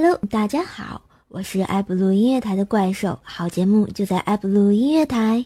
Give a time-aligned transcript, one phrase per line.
[0.00, 5.44] Hello，大家好，我是爱布鲁音乐台的怪兽，好节目就在爱布鲁音乐台。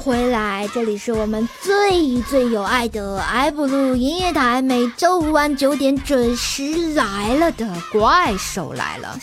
[0.00, 9.18] 回来，这里是我们最最有爱的爱布鲁音乐台，每周五晚九点准时来了的怪兽来了。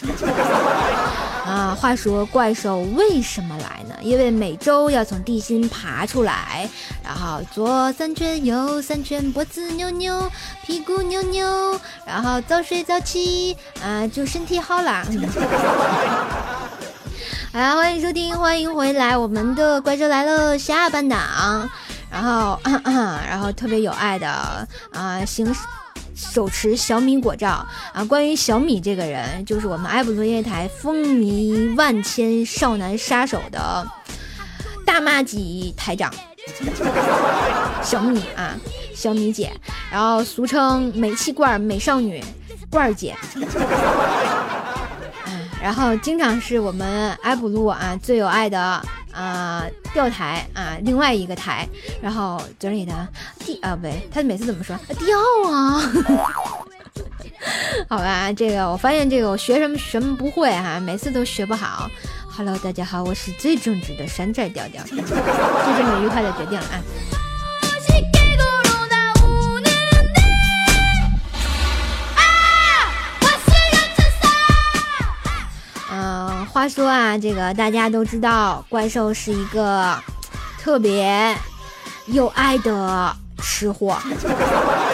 [1.48, 3.96] 啊，话说怪兽为什么来呢？
[4.02, 6.70] 因为每周要从地心爬出来，
[7.04, 10.32] 然后左三圈右三圈，脖子扭扭，
[10.64, 15.04] 屁股扭扭，然后早睡早起，啊，就身体好啦。
[17.58, 21.68] 好，欢迎收听，欢迎回来，我们的怪兽来了下半档，
[22.12, 24.28] 然后，然后特别有爱的
[24.94, 25.52] 啊，行，
[26.14, 28.06] 手持小米果照啊。
[28.06, 33.88] 关于小米这个人，就是我们爱普罗音乐台风靡万千少男杀手的
[34.86, 36.14] 大妈级台长，
[37.82, 38.56] 小米啊，
[38.94, 39.52] 小米姐，
[39.92, 42.24] 然后俗称煤气罐美少女
[42.70, 43.16] 罐姐。
[45.68, 51.68] 然后经常是我们埃普路啊最有爱的啊钓台啊另外一个台，
[52.02, 52.94] 然后嘴里的
[53.38, 55.82] 调啊不对，他每次怎么说钓啊？
[57.90, 61.92] 好吧，这个我发现这个我学什么什么不会哈，每次都学不好。
[62.30, 66.80] Hello，大家好，我是最正直的山寨调调，就这么愉快的决定了啊。
[76.58, 79.96] 话说啊，这个大家都知道，怪兽是一个
[80.60, 81.38] 特别
[82.08, 83.96] 有爱的吃货，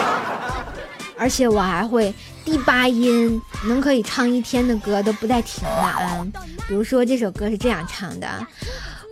[1.16, 6.26] 而且我还会第八音，能可以唱一天的歌都不带停的啊。
[6.68, 8.28] 比如说这首歌是这样唱的。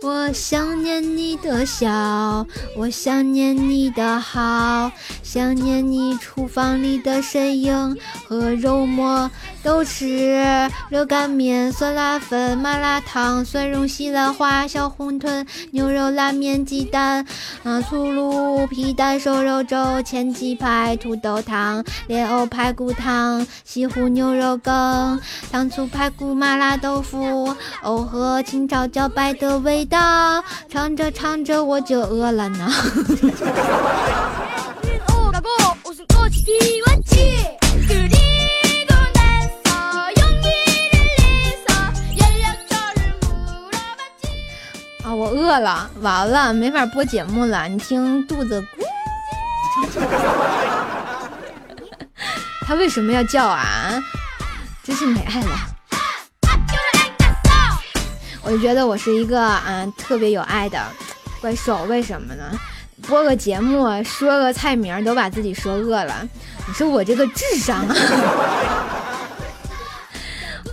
[0.03, 2.45] 我想念你的笑，
[2.77, 4.91] 我想念你的好，
[5.23, 9.31] 想念你厨房里的身影和肉末，
[9.63, 17.25] 都吃热干面、酸辣粉、麻辣烫、蒜蓉西兰花、小馄饨、牛肉拉面、鸡蛋
[17.63, 25.19] 啊、醋卤皮蛋瘦肉粥、千鸡排、土豆汤、莲藕排骨汤、西湖牛肉羹、
[25.49, 30.43] 糖醋排骨、麻辣豆腐、藕和青椒茭白的味道。
[30.67, 32.69] 唱着唱着我就饿了呢。
[45.03, 47.67] 啊，我饿了，完了，没法播节目了。
[47.67, 48.65] 你听肚子咕，
[52.65, 54.01] 他为什么要叫啊？
[54.81, 55.59] 真是没爱了。
[58.41, 60.81] 我就觉得我是一个嗯特别有爱的
[61.41, 62.43] 怪兽，为什么呢？
[63.07, 66.25] 播个节目说个菜名都把自己说饿了，
[66.65, 67.93] 你说我这个智商啊！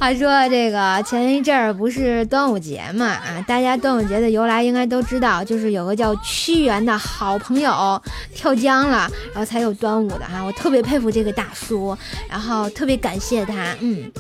[0.01, 8.01] 话说这个前一阵儿不是端午节嘛啊，大家端午节的由来应该都知道，就是有个叫屈原的好朋友
[8.35, 10.43] 跳江了，然后才有端午的哈。
[10.43, 11.95] 我特别佩服这个大叔，
[12.31, 14.11] 然后特别感谢他，嗯。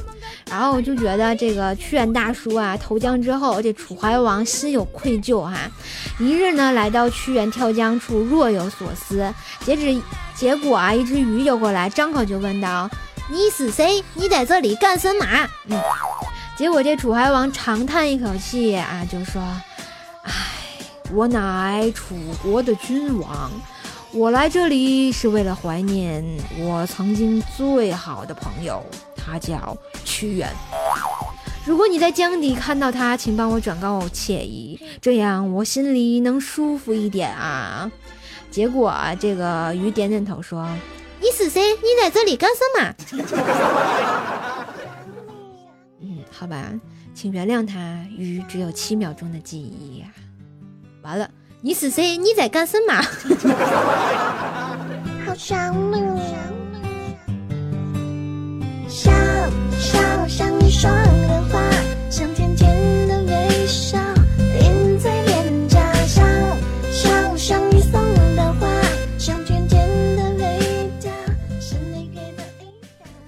[0.51, 5.57] 然后我就觉得这个屈原大叔啊，投江之后，这楚怀王心有愧疚哈。
[6.19, 9.33] 一日呢，来到屈原跳江处，若有所思。
[9.65, 9.99] 截止
[10.35, 12.91] 结果啊，一只鱼游过来，张口就问道
[13.31, 14.03] ：“你是谁？
[14.15, 15.25] 你在这里干什么？”
[15.71, 15.81] 嗯，
[16.57, 19.41] 结果这楚怀王长叹一口气啊，就说
[20.25, 20.33] ：“唉，
[21.13, 23.51] 我乃楚国的君王，
[24.13, 26.25] 我来这里是为了怀念
[26.59, 28.85] 我曾经最好的朋友。”
[29.17, 30.49] 他叫屈原。
[31.65, 37.89] 如果你在江底看到他，请帮我转告谢意，这样我心里能舒服一点啊。
[38.51, 40.67] 结果这个鱼点点头说
[41.21, 41.61] ：“你是谁？
[41.77, 42.95] 你在这里干什么？”
[46.01, 46.73] 嗯，好吧，
[47.15, 47.79] 请原谅他，
[48.17, 50.07] 鱼只有七秒钟的记忆呀。
[51.03, 51.31] 完了，
[51.61, 52.17] 你是谁？
[52.17, 52.95] 你在干什么？
[55.27, 56.01] 好想你。
[58.89, 59.13] 想
[60.29, 60.89] 想你说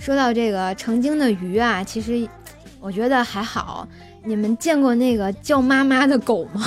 [0.03, 2.29] 说到这个成精的鱼啊，其实
[2.81, 3.87] 我觉得还好。
[4.25, 6.67] 你们见过那个叫妈妈的狗吗？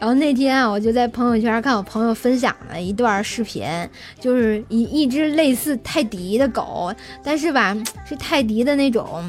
[0.00, 3.68] 然后那天啊，我就在朋友圈看我朋友分享了一段视频，
[4.18, 6.90] 就是一一只类似泰迪的狗，
[7.22, 7.76] 但是吧
[8.08, 9.22] 是泰迪的那种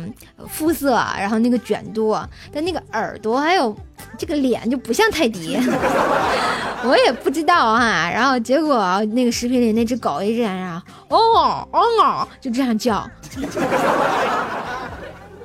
[0.48, 2.18] 肤色，然后那个卷度，
[2.54, 3.76] 但那个耳朵还有
[4.18, 5.58] 这个脸就不像泰迪，
[6.88, 8.10] 我也不知道哈。
[8.10, 13.06] 然后结果那个视频里那只狗一直在那哦哦哦，就这样叫。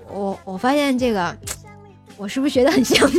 [0.09, 1.37] 我我发现这个，
[2.17, 3.11] 我是不是学的很像？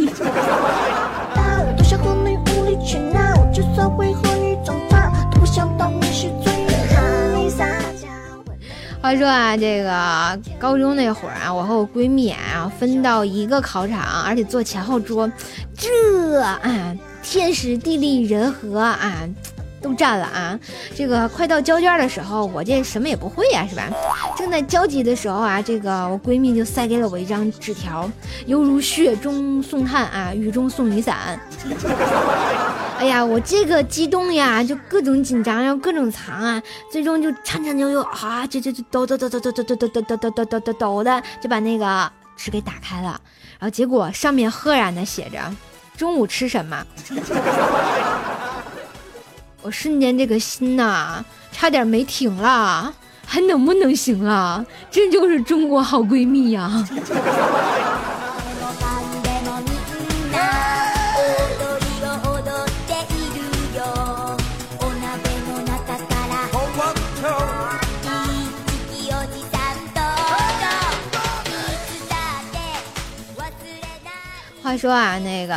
[9.07, 15.31] 话说啊，这个高中那会儿啊，我和我闺蜜啊分到一个考场，而且坐前后桌，
[15.77, 16.93] 这啊
[17.23, 19.13] 天时地利人和啊。
[19.79, 20.59] 都占了啊！
[20.95, 23.87] 这个快到交卷的时候，我这什么也不会呀，是吧？
[24.35, 28.09] 正在焦急的时候啊，这个我闺蜜就塞给了我一张纸条，
[28.47, 31.39] 犹如雪中送炭啊，雨中送雨伞。
[32.99, 36.61] 哎呀，我这个激动呀，就各种紧张，然后各种藏啊，
[36.91, 43.19] 最终就颤颤悠悠啊，就就就抖抖抖抖抖抖抖抖抖抖抖抖抖抖的就把那个纸给打开了，
[43.59, 45.39] 然后结果上面赫然的写着：
[45.95, 46.85] 中午吃什么？
[49.61, 52.91] 我瞬间这个心呐，差点没停了，
[53.25, 54.65] 还能不能行啊？
[54.89, 56.87] 这就是中国好闺蜜呀！
[74.67, 75.55] 话说啊，那个。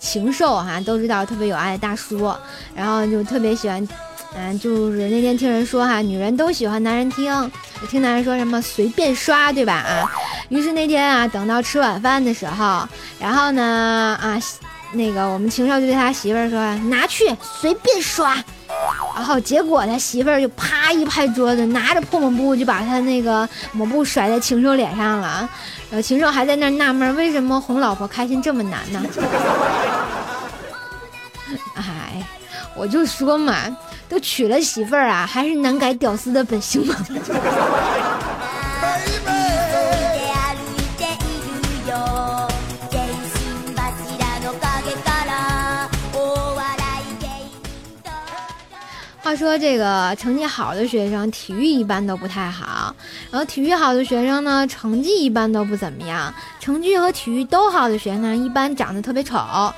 [0.00, 2.32] 禽兽哈都知道特别有爱的大叔，
[2.72, 3.88] 然后就特别喜欢，
[4.36, 7.50] 嗯，就是那天听人说哈，女人都喜欢男人听，
[7.90, 10.06] 听男人说什么随便刷，对吧啊？
[10.50, 12.88] 于是那天啊，等到吃晚饭的时候，
[13.18, 14.38] 然后呢啊，
[14.92, 18.36] 那个我们禽兽就对他媳妇儿说拿去随便刷，
[19.16, 25.48] 然后结果他媳妇儿就啪一拍桌子，拿着破抹布就把他那个抹布甩在禽兽脸上了。
[25.90, 29.02] 然后禽兽还在那纳闷，为什么哄老婆开心这么难呢？
[31.74, 32.22] 哎，
[32.76, 33.54] 我就说嘛，
[34.08, 36.94] 都娶了媳妇儿啊，还是难改屌丝的本性吗？
[49.28, 52.96] 话说这个成绩好的学生，体育一般都不太好。
[53.30, 56.32] 然后体育好的学生呢，成绩一般都不怎么样。
[56.58, 59.74] 成绩和体育都好的学生，一般长得特别丑啊。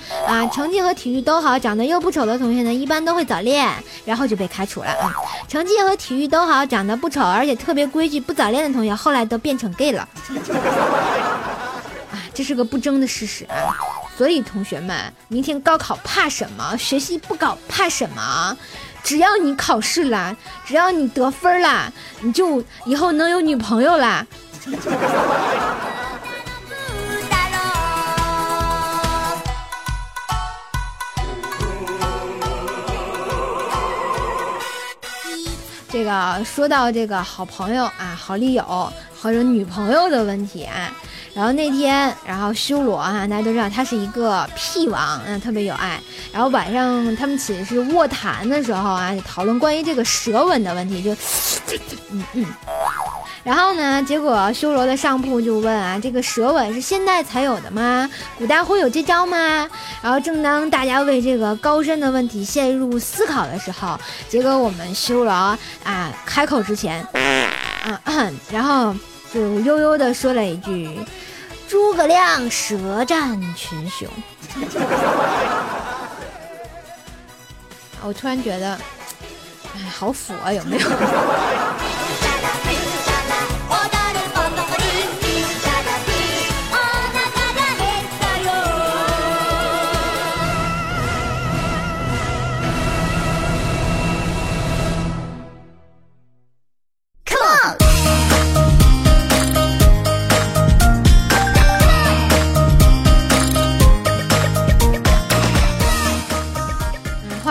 [0.53, 3.69] 成绩和体育都好，长得又不丑的同学呢，一般都会早恋，
[4.05, 5.13] 然后就被开除了啊。
[5.49, 10.09] 成绩和体育都好，长得不丑，而且特别规矩，不早恋的同学，后来都变成 gay 了。
[12.13, 13.75] 啊，这是个不争的事实啊。
[14.17, 16.77] 所以同学们，明天高考怕什么？
[16.77, 18.57] 学习不搞怕什么？
[19.03, 24.27] 只要你考试了，只要你得分了，你就以后能有女朋友啦。
[35.91, 40.93] 这个说到这个好朋友啊，好利友或者女朋友的问题啊。
[41.33, 46.01] 然后那天，然后修罗啊，大家都知道他是一个屁王，嗯，特别有爱。
[46.33, 51.13] 然后晚上他们寝室卧谈的时候啊，讨论关于这个舌吻的问题，就，
[52.11, 52.47] 嗯嗯。
[53.43, 58.09] 然后呢，结果修罗的上铺就问啊，这个舌吻是现代才有的吗？
[58.39, 59.69] 古代会有这招吗？
[60.03, 63.99] 然后正当大家为这个高深的问题陷入思考的时候，
[64.29, 65.59] 结果我们修罗啊
[66.25, 67.05] 开口之前，
[67.85, 68.01] 啊，
[68.51, 68.95] 然后。
[69.33, 70.91] 就悠悠的说了一句
[71.71, 74.09] ：“诸葛亮舌战群雄。
[78.03, 78.77] ”我突然觉得，
[79.77, 80.89] 哎，好腐啊，有没有？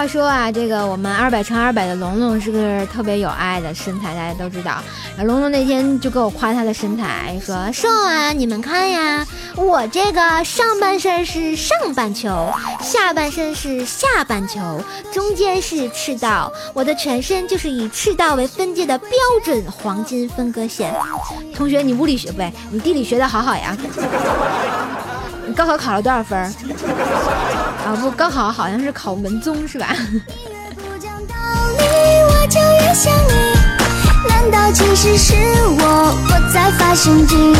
[0.09, 4.81] 说啊，这个我们二百乘二百的龙龙是个特别有爱的身材，大家都知道。
[5.19, 9.23] 龙龙那天就给我夸他的身材，说：“瘦啊，你们看呀，
[9.55, 12.51] 我这个上半身是上半球，
[12.81, 14.59] 下半身是下半球，
[15.13, 19.11] 中间是赤道，我的全身就是以赤道为分界的标
[19.43, 20.91] 准黄金分割线。”
[21.53, 23.77] 同学，你物理学不对，你地理学的好好呀。
[25.49, 26.39] 你高考考了多少分？
[26.39, 29.95] 啊，不，高考好像是考文综是吧？
[34.27, 37.51] 难道其实是我我在发神经？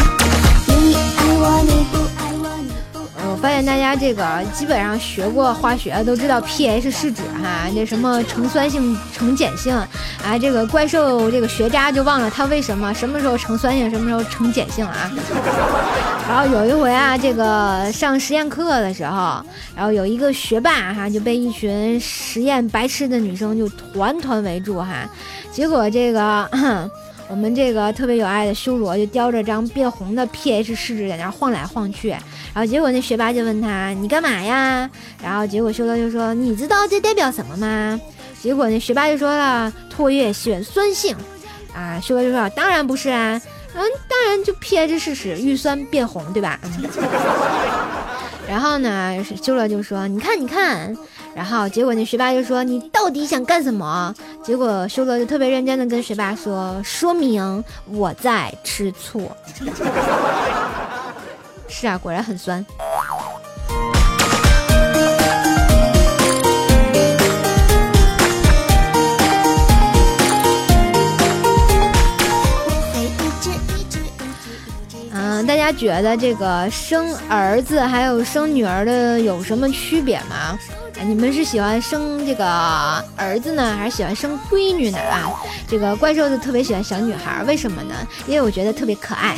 [0.68, 1.98] 你爱我，你不，
[3.42, 9.88] 发现大家这个基本上学过化学都知道 pH 试纸哈，那什么呈酸性、呈碱性啊。
[10.40, 15.10] 这个怪兽这个学渣就忘了它为什么什么时候呈酸性，什么时候呈碱性啊？
[16.28, 19.42] 然后有一回啊，这个上实验课的时候，
[19.76, 25.10] 然后有一个学霸哈就被一群实验白痴的女生就团团围住哈。
[25.52, 26.48] 结果这个
[27.30, 34.90] 我们这个特别有爱的修罗就叼着张变红的 pH 试纸在那晃来晃去，然后结果那学霸就问他你干嘛呀？
[35.22, 38.02] 然后结果修罗就说你知道这代表什么吗？
[38.42, 41.16] 结果那学霸就说了唾液选酸性，
[41.72, 43.40] 啊，修罗就说当然不是啊，
[43.76, 46.60] 嗯，当然就 pH 试纸遇酸变红对吧？
[48.50, 50.98] 然后呢，修罗就说你看你看。
[51.36, 54.14] 然后结果那学霸就说：“你到底想干什么？”
[54.44, 59.32] 结果修罗就特别认真的跟学霸说：“说明我在吃醋。
[61.70, 62.66] ”是啊，果然很酸。
[75.70, 80.58] 他觉得这个生儿子还有生女儿的有什么区别吗？
[81.06, 82.44] 你们是喜欢生这个
[83.16, 84.98] 儿子呢，还是喜欢生闺女呢？
[84.98, 85.32] 啊，
[85.68, 87.94] 这个怪兽就特别喜欢小女孩，为什么呢？
[88.26, 89.38] 因为我觉得特别可爱。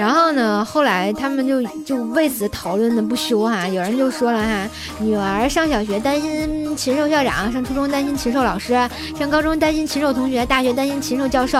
[0.00, 3.68] 然后呢，后来他们就就为此讨论的不休哈。
[3.68, 4.66] 有人就说了哈，
[4.98, 8.72] 女儿上小学担心禽兽校长，上初中担心禽兽老师，
[9.18, 11.58] 上高中担心禽兽同学，大学担心禽兽教授，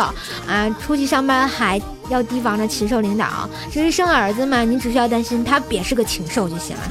[0.48, 1.78] 啊，出去上班还
[2.08, 3.46] 要提防着禽兽领导。
[3.70, 6.82] 至于生儿子嘛，你只需要担心他别是个禽兽就行了。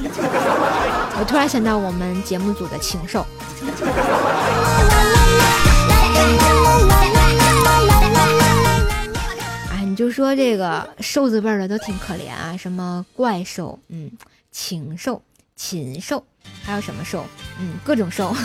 [1.18, 3.26] 我突然想到我们节目组的禽兽。
[10.20, 14.10] 说这个瘦字辈的都挺可怜啊，什么怪兽，嗯，
[14.52, 15.22] 禽兽、
[15.56, 16.22] 禽兽，
[16.62, 17.24] 还有什么兽，
[17.58, 18.30] 嗯，各种兽。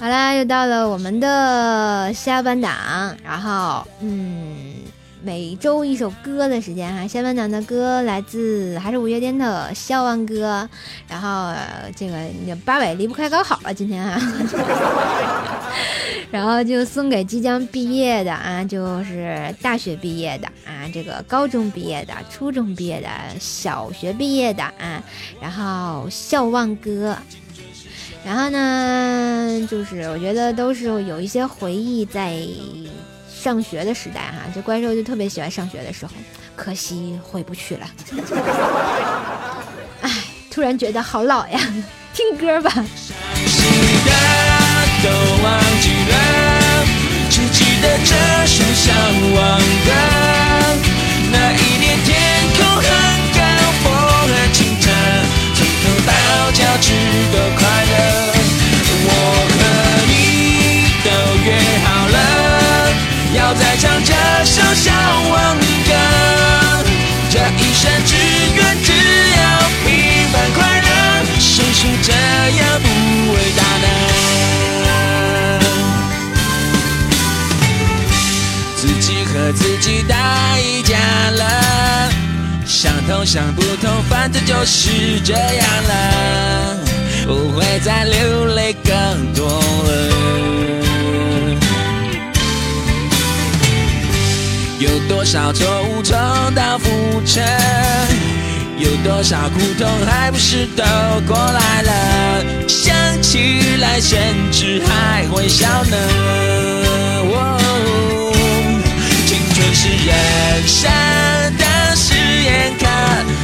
[0.00, 4.61] 好啦，又到了我们的下班档，然后，嗯。
[5.24, 10.68] 每周一首歌的时间哈，下半场的歌来自还是五月天的《笑忘歌》，
[11.08, 11.54] 然后
[11.94, 12.16] 这个
[12.64, 14.20] 八尾离不开高考了今天哈，
[16.32, 25.00] 然后就送给即将毕业的啊，就是大学毕业的啊，这个高中毕业的、初中毕业的、小学毕业的啊，
[25.40, 27.16] 然后《笑忘歌》，
[28.26, 32.36] 然后呢，就是我觉得都是有一些回忆在。
[33.42, 36.12] 上学的时代哈，就怪兽就特别喜欢上学的时候，
[36.54, 37.86] 可惜回不去了。
[40.00, 40.10] 哎，
[40.48, 41.60] 突然觉得好老呀，
[42.14, 42.72] 听歌吧。
[63.54, 64.12] 再唱这
[64.44, 64.90] 首笑
[65.30, 65.92] 忘歌，
[67.30, 68.16] 这一生只
[68.56, 68.92] 愿只
[69.36, 69.40] 要
[69.84, 69.86] 平
[70.32, 70.86] 凡快乐，
[71.38, 72.86] 谁说这样不
[73.32, 73.86] 伟大呢？
[78.76, 82.10] 自己和自己打一架了，
[82.66, 86.76] 想通想不通，反正就是这样了，
[87.26, 90.41] 不会再流泪更多了。
[94.82, 96.18] 有多少错误重
[96.56, 97.40] 蹈覆辙？
[98.78, 100.82] 有多少苦痛还不是都
[101.24, 102.44] 过来了？
[102.66, 104.18] 想起来甚
[104.50, 105.96] 至还会笑呢。
[109.24, 110.90] 青春是人生
[111.58, 112.84] 的试验课，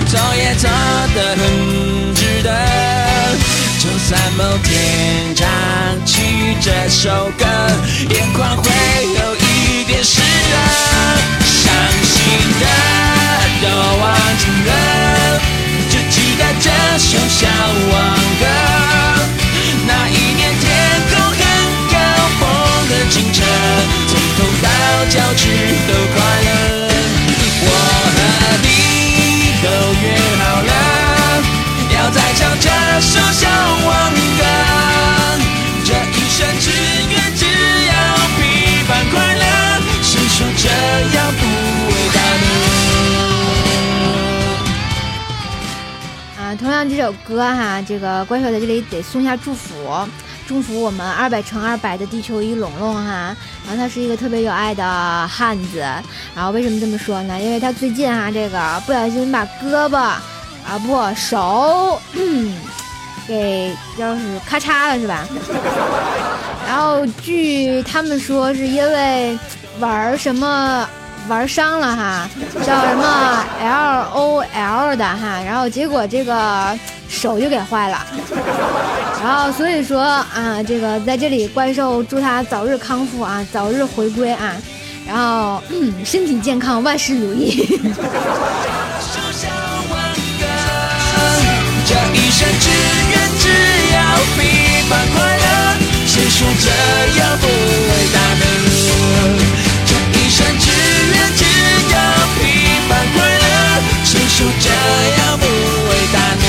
[0.09, 0.69] 错也错
[1.15, 2.51] 得很值得。
[3.79, 5.47] 就算某天唱
[6.05, 7.47] 起这首歌，
[8.11, 8.69] 眼眶会
[9.05, 10.88] 有一点湿润。
[12.61, 12.67] 的
[13.63, 13.67] 都
[13.99, 14.05] 忘
[14.39, 15.41] 记了，
[15.89, 17.47] 只记得这首笑
[17.91, 17.97] 忘
[18.41, 19.18] 歌。
[47.09, 49.73] 首歌哈，这个怪兽在这里得送下祝福，
[50.47, 53.35] 祝福我们二百乘二百的地球仪龙龙哈。
[53.67, 55.79] 然后他是一个特别有爱的汉子。
[56.35, 57.41] 然后为什么这么说呢？
[57.41, 60.21] 因为他最近哈这个不小心把胳膊啊
[60.85, 61.99] 不手
[63.27, 65.27] 给要是咔嚓了是吧？
[66.69, 69.39] 然后据他们说是因为
[69.79, 70.87] 玩什么。
[71.29, 72.29] 玩伤了哈，
[72.67, 78.05] 叫什么 L O L 的哈，然后结果这个手就给坏了，
[79.23, 84.55] 然后所以说啊，这个在这里怪兽祝他早日康复啊，早日回归啊，
[85.07, 85.63] 然后
[86.05, 87.79] 身体健康，万事如意。
[89.01, 89.49] 说这
[104.45, 106.45] 样不伟大呢？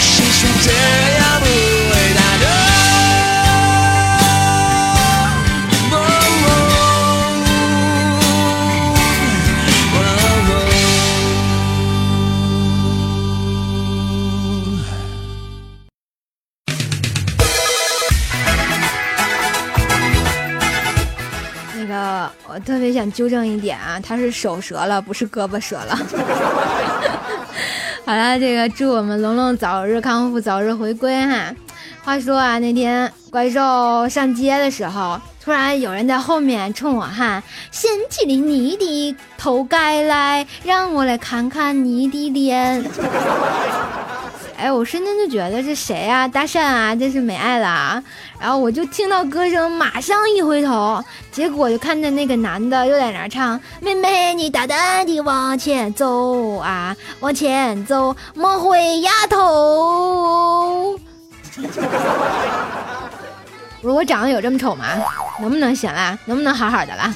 [0.00, 0.68] 谁说这
[1.18, 1.21] 样
[22.92, 25.96] 我想纠正一点啊，他是手折了，不是胳膊折了。
[28.04, 31.54] 好了，这个祝我们龙龙早日康复，早日回归哈。
[32.04, 42.84] 话说啊，那天怪兽上街的时候，突然有人在后面冲我喊：“掀起了你的头盖来，让我来看看你的脸。”
[44.62, 46.28] 哎，我瞬间就觉得是谁呀？
[46.28, 48.00] 搭讪啊，这是没爱了啊。
[48.38, 51.02] 然后我就听到歌声，马上一回头，
[51.32, 60.96] 结果就看见那个男的又在那唱：“妹妹，你大胆地往前走啊，往前走，莫回丫头。”
[63.82, 64.86] 我说我长得有这么丑吗？
[65.40, 66.16] 能不能行啦？
[66.26, 67.12] 能不能好好的啦？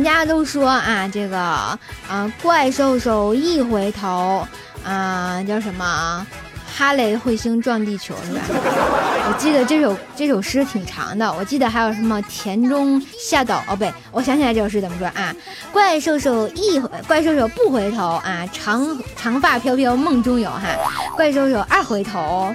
[0.00, 4.46] 人家都说啊，这个啊，怪兽兽一回头，
[4.82, 6.26] 啊，叫什么？
[6.74, 8.40] 哈雷彗星撞地球是吧？
[9.28, 15.36] 我记得这首这首诗挺长的，我记得还有什么田中下岛哦，不对，我想起来这首诗怎么说啊？
[15.70, 20.60] 怪兽兽一回怪兽兽不回头啊，长长发飘飘梦中有哈，
[21.14, 22.54] 怪兽兽二回头。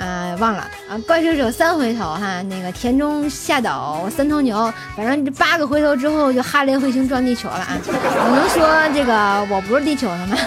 [0.00, 0.96] 啊，忘了啊！
[1.06, 7.76] 怪兽者三回头哈，那个田中下岛三头牛，反正这八个回头之后就哈雷彗星撞地球了啊！
[7.86, 10.36] 我能说这个我不是地球的吗？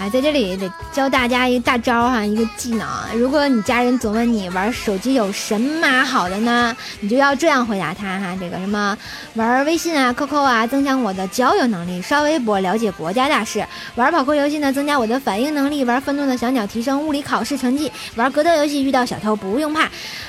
[0.00, 2.88] 哎，在这里得教大家一个大招哈，一个技能。
[3.14, 8.34] 如果你家人总问你玩手机有什么好的呢，你就要这样回答他哈。
[8.40, 8.96] 这个什么
[9.34, 13.62] 玩微信啊、QQ 啊，增强我的交友能力；刷微博了解国家大事；
[13.94, 19.82] 玩跑酷游戏呢，增加我的反应能力；玩愤怒的小鸟提升物理考试成绩；玩格斗游戏遇到小偷不用怕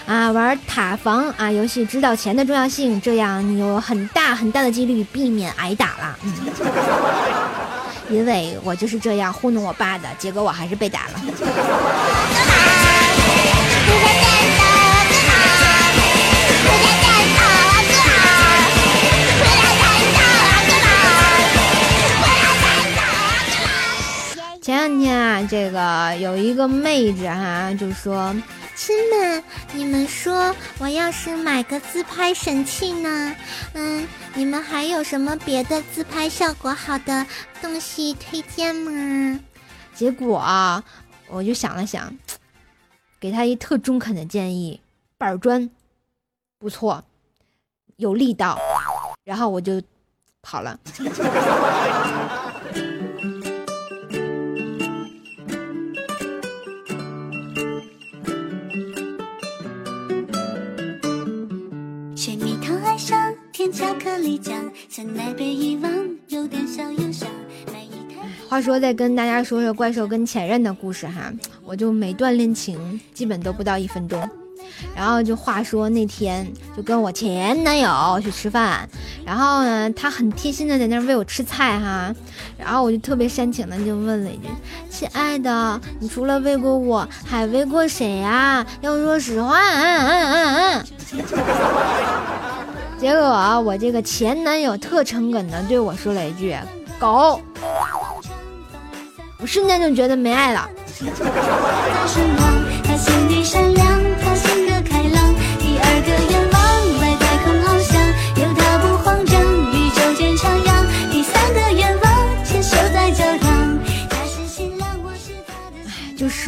[0.05, 6.17] 啊；玩塔防啊游戏知道钱的重要性，这样你有很大很大的几率避免挨打了。
[6.23, 7.40] 嗯。
[8.11, 11.21] 因为我就是这样糊弄我爸的，结果我还是被打了。
[24.61, 28.35] 前两天啊，这个有一个妹子哈，就说。
[28.83, 33.35] 亲们，你们说我要是买个自拍神器呢？
[33.73, 37.23] 嗯，你们还有什么别的自拍效果好的
[37.61, 39.39] 东西推荐吗？
[39.93, 40.83] 结果啊，
[41.27, 42.17] 我就想了想，
[43.19, 44.81] 给他一特中肯的建议：
[45.15, 45.69] 板砖
[46.57, 47.03] 不错，
[47.97, 48.57] 有力道。
[49.23, 49.79] 然后我就
[50.41, 50.79] 跑了。
[68.49, 71.31] 话说，再跟大家说说怪兽跟前任的故事哈，
[71.63, 74.29] 我就每段恋情基本都不到一分钟。
[74.95, 78.87] 然后就话说那天就跟我前男友去吃饭，
[79.25, 82.13] 然后呢，他很贴心的在那喂我吃菜哈，
[82.57, 84.47] 然后我就特别煽情的就问了一句
[84.89, 88.65] ：“亲爱的，你除了喂过我，还喂过谁呀？
[88.81, 90.85] 要说实话。”嗯嗯嗯嗯。
[93.01, 96.55] 结果我这个前男友特诚恳的对我说了一句
[97.01, 97.41] ：“狗，
[99.39, 100.69] 我瞬间就觉得没爱了。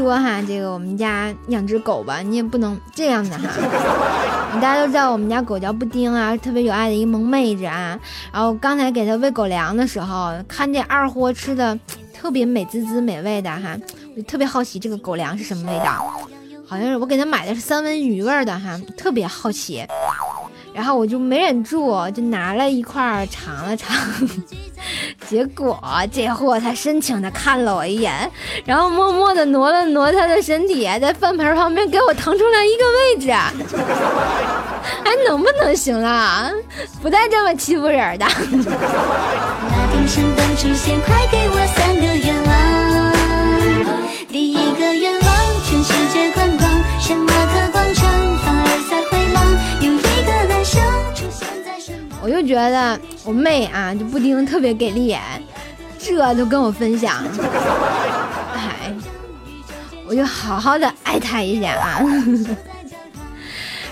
[0.04, 3.48] 说哈，这个我们家养只狗吧，你也不能这样的哈。
[4.62, 7.98] 大家都知道我们家狗叫布丁啊，特别有爱的一个萌妹子啊。
[8.32, 11.78] 然后刚才给它喂狗粮的时候，看这二货吃的
[12.14, 13.76] 特别美滋滋、美味的哈，
[14.12, 16.06] 我就特别好奇这个狗粮是什么味道。
[16.68, 19.86] 好像是我给它买的是三文鱼味儿的哈，特别好奇。
[20.74, 23.96] 然后我就没忍住，就拿了一块尝了尝。
[25.30, 25.80] 结果
[26.12, 28.30] 这货他深情的看了我一眼，
[28.66, 33.32] 然后默默的挪了挪他的身体，在饭盆旁边给我腾出来一个位置，
[35.04, 36.52] 还能不能行了？
[37.02, 38.26] 不带这么欺负人的。
[52.54, 55.20] 觉得我妹啊，就布丁特别给力眼，
[55.98, 57.24] 这都跟我分享，
[58.54, 58.94] 哎，
[60.08, 62.00] 我就好好的爱她一下啊。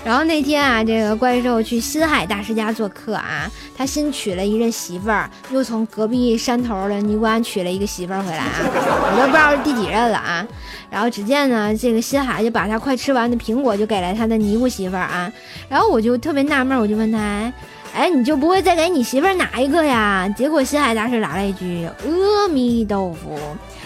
[0.04, 10.44] 然后那天啊，这个怪兽去新海大师家做客啊，他新娶了一任媳妇儿，又从隔壁山头的尼姑庵娶了一个媳妇儿回来啊，我都不知道是第几任了啊。
[10.90, 15.32] 然后只见呢，这个新海就把他快吃完的苹果就给了他的尼姑媳妇儿啊，
[15.68, 17.52] 然后我就特别纳闷，我就问他，哎，
[17.94, 20.28] 哎你就不会再给你媳妇儿拿一个呀？
[20.36, 23.38] 结果心海大师来了一句阿弥豆腐。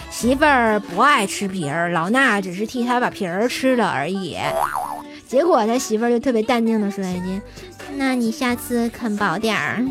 [0.09, 4.37] 媳妇儿不爱吃皮儿，老衲只是替她把皮儿吃了而已。
[5.27, 7.41] 结果他媳妇儿就特别淡定的说了一句
[7.97, 9.85] ：“那你下次啃薄点儿。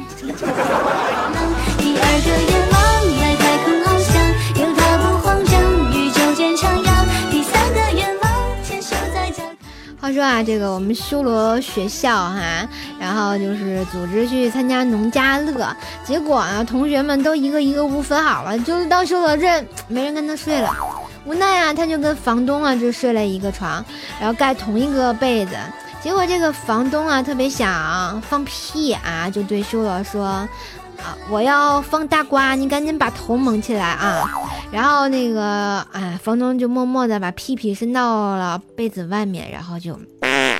[10.06, 20.72] 话说啊，这个我们修罗学校哈，然后就是组织去参加农家乐，结果啊，同学们都一个一个屋分好了，就是到修罗这没人跟他睡了。
[21.24, 23.84] 无奈啊，他就跟房东啊就睡了一个床，
[24.20, 25.56] 然后盖同一个被子。
[26.00, 30.48] 结果这个房东啊特别想放屁啊，就对修罗说：“，
[31.30, 34.24] 我要放大瓜，你赶紧把头蒙起来啊！”
[34.72, 40.58] 然后那个哎，房东就默默的把屁屁伸到了被子外面，然后就，哎，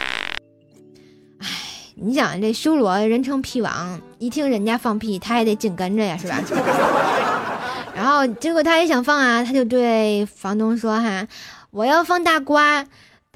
[1.96, 6.40] 你想这修罗人称屁王，一听人家放屁，他也得紧跟着呀，是吧？
[7.94, 11.26] 然后结果他也想放啊，他就对房东说：“哈，
[11.70, 12.85] 我要放大瓜，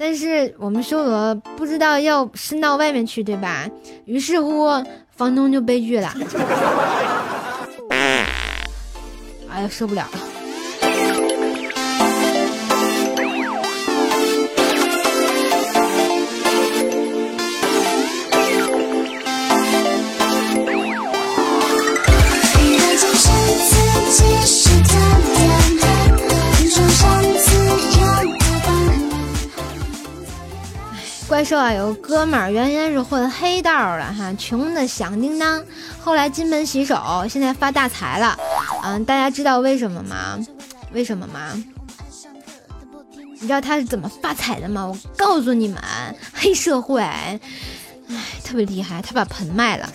[0.01, 3.69] 但是我们修罗不知道要伸到外面去，对吧？”
[4.05, 4.67] 于是乎，
[5.15, 6.11] 房东就悲剧了。
[9.47, 10.30] 哎呀，受不了了！
[31.43, 35.63] 说啊，有个哥们儿，原先是混黑道的哈，穷的响叮当，
[35.99, 38.37] 后来金盆洗手，现在发大财了。
[38.83, 40.37] 嗯，大家知道为什么吗？
[40.93, 41.39] 为什么吗？
[43.39, 44.85] 你知道他是怎么发财的吗？
[44.85, 45.81] 我告诉你们，
[46.33, 47.39] 黑社会，哎，
[48.43, 49.89] 特别厉害，他把盆卖了，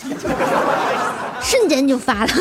[1.42, 2.32] 瞬间就发了。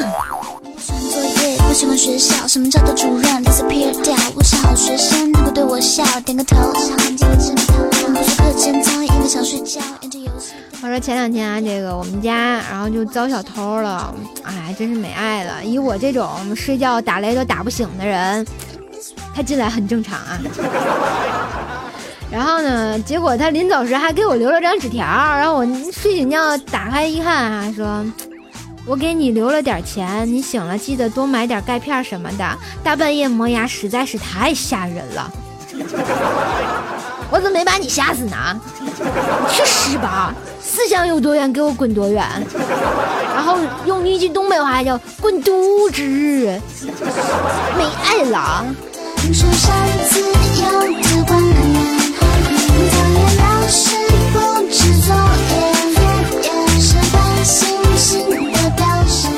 [0.78, 10.54] 喜欢作业，不喜欢学校，什么叫做主任？disappear 掉，我是好学生，如果对我笑，点个头，想安静的枕头，不说课间操，因为想睡觉，研究游戏。
[10.82, 14.14] 话说前两天啊，这个我们家然后就遭小偷了，
[14.44, 15.64] 哎，真是没爱了。
[15.64, 18.46] 以我这种睡觉打雷都打不醒的人，
[19.34, 20.40] 他进来很正常啊。
[22.32, 28.06] 然后呢，结果他临走时还给我留了张纸条，然后我睡醒觉打开一看啊，说。
[28.88, 32.48] 我给你留了点钱，你醒了记得多买点钙片什么的。
[32.84, 35.34] 大半夜磨牙实在是太吓人了，
[37.32, 38.36] 我怎么没把你吓死呢？
[38.80, 38.90] 你
[39.54, 40.34] 去死吧！
[40.62, 42.24] 思想有多远，给我滚多远。
[43.34, 46.02] 然后用一句东北话叫“滚犊子”，
[47.78, 48.66] 没爱了。
[49.18, 49.76] 听说上
[50.08, 51.54] 次有个官员，
[52.92, 53.96] 讨厌老师
[54.32, 54.36] 不
[54.70, 55.16] 知作
[55.50, 55.54] 业，
[56.80, 57.54] 是关心
[57.98, 59.32] 性的表现。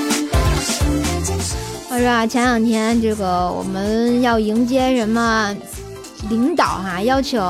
[1.89, 5.55] 话说啊，前两天这个我们要迎接什么
[6.29, 7.41] 领导哈、要求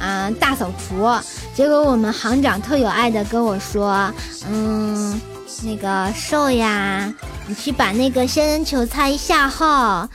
[0.00, 1.08] 啊、大扫除，
[1.54, 4.12] 结果我们行长特有爱的跟我说，
[4.48, 5.20] 嗯，
[5.62, 7.12] 那个瘦呀，
[7.46, 10.08] 你去把那个仙人球擦一下哈，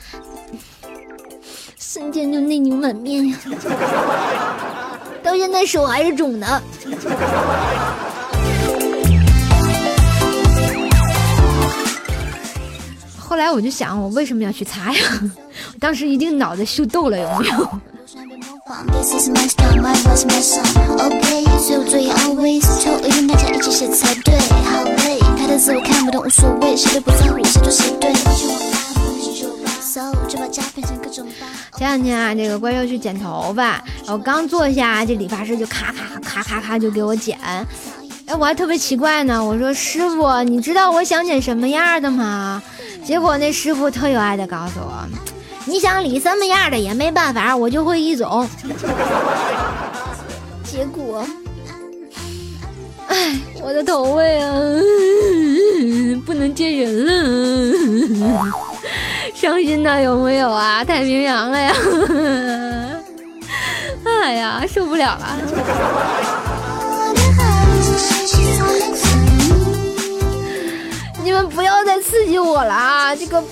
[1.78, 3.36] 瞬间就内牛满面呀，
[5.22, 6.62] 到现在手还是肿的。
[13.18, 15.00] 后来我就想，我为什么要去擦呀？
[15.72, 17.68] 我 当时一定脑子秀逗了，有没有？
[18.64, 18.94] OK，
[21.58, 24.38] 随我作业，Always，求一定大家一起写才对。
[24.38, 28.12] 好嘞，他的字我看不懂无所谓，谁都不在乎，谁对谁对。
[29.80, 31.46] So 就把家变成各种八。
[31.76, 37.36] 前两天啊，这个怪兽去剪头发，然后刚坐下，这理发师就咔咔咔咔咔就给我剪。
[37.42, 37.66] 哎，
[38.38, 42.62] 我还特别奇怪呢，我说师傅，你知道我想剪什么样的吗？
[43.04, 45.04] 结果那师傅特有爱的告诉我，
[45.64, 48.48] 你想理什么样的也没办法，我就会一种。
[50.64, 51.24] 结果，
[53.08, 54.50] 哎，我的头发呀，
[56.26, 58.52] 不能见人了。
[59.34, 60.84] 伤心的有没有啊？
[60.84, 61.74] 太平洋了呀！
[64.04, 65.38] 哎呀，受不了了！
[71.22, 73.14] 你们不要再刺激我了啊！
[73.14, 73.42] 这个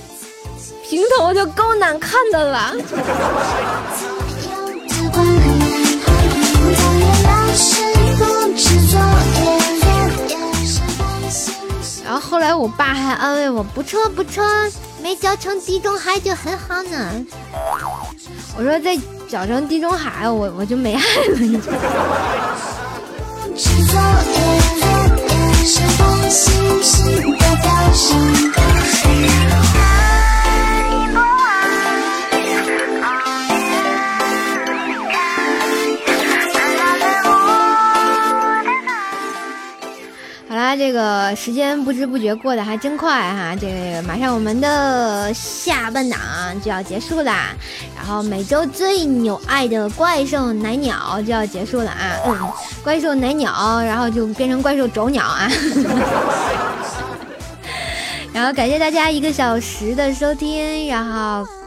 [0.91, 2.73] 平头就够难看的了。
[12.03, 14.43] 然后后来我爸还安慰我，不错不错，
[15.01, 17.25] 没教成地中海就很好呢。
[18.57, 18.97] 我说再
[19.29, 21.61] 教成地中海，我我就没爱了。
[29.63, 30.20] 好
[40.71, 46.17] 啦，这个时间不知不觉过得还真快哈，这个马上我们的下半档
[46.61, 47.49] 就要结束啦，
[47.95, 52.49] 然后每周最有爱的怪兽奶鸟就要结束了啊， 嗯，
[52.83, 55.51] 怪兽奶鸟，然后就变成怪兽肘鸟啊，
[58.33, 61.11] 然后感谢大家一个小时的收听，然后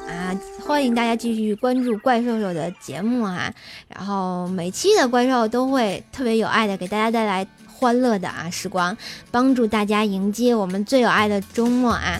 [0.09, 0.35] 啊。
[0.67, 3.53] 欢迎大家继续关注怪兽兽的节目哈、
[3.87, 7.47] 然后每期的怪兽都会特别有爱的给大家带来
[7.85, 8.97] 欢乐的啊时光，
[9.31, 12.18] 帮助大家迎接我们最有爱的周末啊。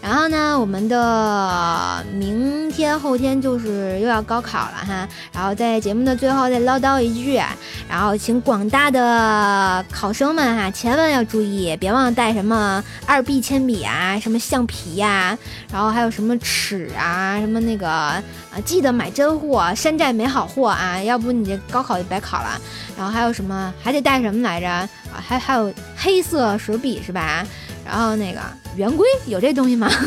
[0.00, 5.08] 然后呢，我们的明天后天就是又要高考了哈。
[5.32, 7.40] 然后在节目的最后再唠叨一句，
[7.88, 15.36] 然后请广大的考生们哈，千万要注意，别忘了带什么二 B 铅笔啊，什么橡皮呀、
[15.72, 18.22] 然后还有什么尺啊，什么那个啊，
[18.64, 22.60] 记得买真货，山寨没好货啊，要不你这高考就白考了。
[22.96, 24.68] 然后还有什么，还得带什么来着？
[24.68, 27.44] 啊，还还有黑色水笔是吧？
[27.84, 28.40] 然后那个
[28.76, 29.90] 圆规有这东西吗？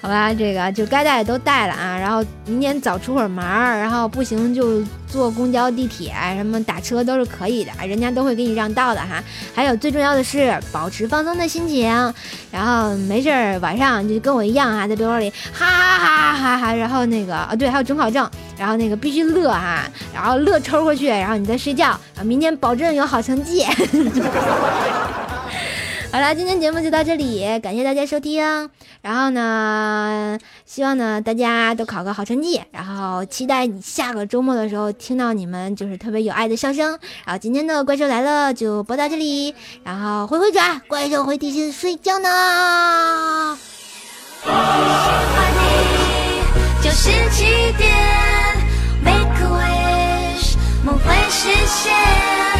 [0.00, 1.96] 好吧，这个就该带的都带了啊。
[1.98, 9.22] 然后明天早出会儿门儿，然后不行就坐公交、地铁，什么打车都是可以的，人家都会给你让道的哈。
[9.54, 11.88] 还有最重要的是保持放松的心情，
[12.50, 23.64] 然后没事儿晚上就跟我一样啊，在被窝里哈哈哈哈哈，然后那个啊对，还有准考证，然后那个必须乐哈，然后乐抽过去，然后你再睡觉啊，明天保证有好成绩。
[26.12, 28.70] 好了，今天节目就到这里，感谢大家收听。
[29.02, 36.96] 然后呢，希望呢大家都考个好成绩，然后期待你下个周末的时候听到你们就是特别有爱的笑声。
[37.24, 43.58] 然后今天的怪兽来了就播到这里，然后挥挥爪，怪兽会提前睡觉呢。
[46.96, 47.44] 是起
[47.76, 47.90] 点
[49.02, 50.54] ，Make a wish，
[50.84, 52.53] 梦会实现。